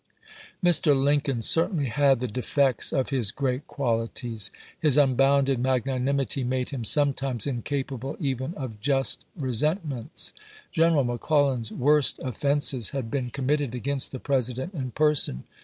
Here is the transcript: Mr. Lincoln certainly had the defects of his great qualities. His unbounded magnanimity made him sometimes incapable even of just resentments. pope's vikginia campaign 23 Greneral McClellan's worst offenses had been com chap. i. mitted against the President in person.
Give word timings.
Mr. 0.65 0.99
Lincoln 0.99 1.43
certainly 1.43 1.85
had 1.85 2.17
the 2.17 2.27
defects 2.27 2.91
of 2.91 3.09
his 3.11 3.31
great 3.31 3.67
qualities. 3.67 4.49
His 4.79 4.97
unbounded 4.97 5.59
magnanimity 5.59 6.43
made 6.43 6.71
him 6.71 6.83
sometimes 6.83 7.45
incapable 7.45 8.17
even 8.19 8.55
of 8.55 8.79
just 8.81 9.27
resentments. 9.35 10.31
pope's 10.75 10.79
vikginia 10.79 10.83
campaign 10.89 10.93
23 10.95 11.03
Greneral 11.03 11.05
McClellan's 11.05 11.71
worst 11.71 12.19
offenses 12.23 12.89
had 12.89 13.11
been 13.11 13.29
com 13.29 13.43
chap. 13.43 13.43
i. 13.43 13.45
mitted 13.45 13.75
against 13.75 14.11
the 14.11 14.19
President 14.19 14.73
in 14.73 14.89
person. 14.89 15.43